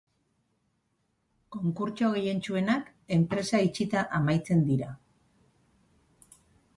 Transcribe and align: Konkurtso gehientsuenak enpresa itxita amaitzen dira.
Konkurtso 1.55 2.09
gehientsuenak 2.15 2.89
enpresa 3.17 3.61
itxita 3.67 4.03
amaitzen 4.21 4.65
dira. 4.71 4.89